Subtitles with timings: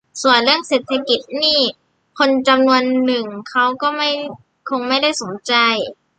[0.21, 1.59] ส่วนเรื่องเศรษฐกิจนี่
[2.17, 3.89] คนจำนวนหนึ่งเขาก็
[4.69, 5.53] คงไม่ได้สนใจ